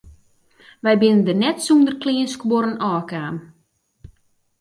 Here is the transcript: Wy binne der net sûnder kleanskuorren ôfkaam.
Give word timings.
Wy 0.83 0.93
binne 1.01 1.23
der 1.27 1.37
net 1.41 1.57
sûnder 1.65 1.95
kleanskuorren 2.01 2.81
ôfkaam. 2.91 3.35